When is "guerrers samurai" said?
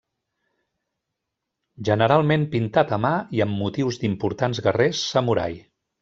4.69-5.53